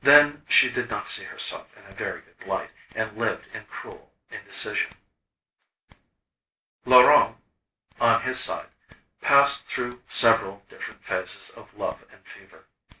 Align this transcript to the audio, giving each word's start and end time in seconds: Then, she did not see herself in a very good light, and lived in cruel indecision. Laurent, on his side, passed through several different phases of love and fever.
Then, 0.00 0.46
she 0.48 0.70
did 0.70 0.88
not 0.90 1.08
see 1.08 1.24
herself 1.24 1.76
in 1.76 1.84
a 1.86 1.92
very 1.92 2.20
good 2.22 2.46
light, 2.46 2.70
and 2.94 3.18
lived 3.18 3.48
in 3.52 3.64
cruel 3.66 4.12
indecision. 4.30 4.92
Laurent, 6.84 7.36
on 8.00 8.22
his 8.22 8.38
side, 8.38 8.70
passed 9.20 9.66
through 9.66 10.04
several 10.06 10.64
different 10.68 11.02
phases 11.02 11.50
of 11.50 11.74
love 11.76 12.04
and 12.12 12.24
fever. 12.24 12.66